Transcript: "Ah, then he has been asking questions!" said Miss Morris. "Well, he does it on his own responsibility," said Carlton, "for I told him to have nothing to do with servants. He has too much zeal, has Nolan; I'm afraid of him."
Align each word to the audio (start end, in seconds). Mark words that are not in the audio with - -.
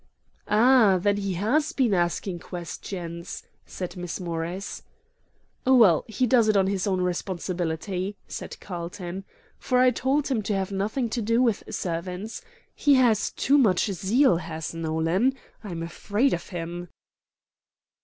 "Ah, 0.47 0.97
then 0.99 1.17
he 1.17 1.33
has 1.35 1.73
been 1.73 1.93
asking 1.93 2.39
questions!" 2.39 3.43
said 3.67 3.95
Miss 3.95 4.19
Morris. 4.19 4.81
"Well, 5.63 6.05
he 6.07 6.25
does 6.25 6.47
it 6.47 6.57
on 6.57 6.65
his 6.65 6.87
own 6.87 7.01
responsibility," 7.01 8.15
said 8.27 8.59
Carlton, 8.59 9.25
"for 9.59 9.77
I 9.77 9.91
told 9.91 10.29
him 10.29 10.41
to 10.41 10.55
have 10.55 10.71
nothing 10.71 11.07
to 11.11 11.21
do 11.21 11.43
with 11.43 11.61
servants. 11.69 12.41
He 12.73 12.95
has 12.95 13.29
too 13.29 13.59
much 13.59 13.91
zeal, 13.91 14.37
has 14.37 14.73
Nolan; 14.73 15.35
I'm 15.63 15.83
afraid 15.83 16.33
of 16.33 16.49
him." 16.49 16.89